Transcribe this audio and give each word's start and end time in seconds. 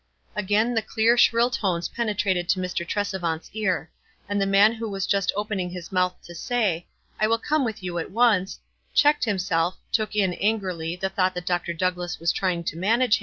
Again 0.35 0.73
the 0.73 0.81
clear, 0.81 1.15
shrill 1.15 1.51
tones 1.51 1.87
penetrated 1.89 2.49
to 2.49 2.59
Mr. 2.59 2.83
Trcsevant's 2.87 3.51
car; 3.53 3.91
and 4.27 4.41
the 4.41 4.47
man 4.47 4.73
who 4.73 4.89
was 4.89 5.05
just 5.05 5.31
.opening 5.35 5.69
his 5.69 5.91
mouth 5.91 6.15
to 6.23 6.33
say, 6.33 6.87
"I 7.19 7.27
will 7.27 7.37
come 7.37 7.63
with 7.63 7.83
you 7.83 7.99
at 7.99 8.09
once," 8.09 8.59
checked 8.95 9.25
himself, 9.25 9.77
took 9.91 10.15
in, 10.15 10.33
angrily, 10.33 10.95
the 10.95 11.09
thought 11.09 11.35
ihat 11.35 11.45
Dr. 11.45 11.73
Douglass 11.73 12.19
was 12.19 12.31
trying 12.31 12.63
to 12.63 12.75
manage. 12.77 13.19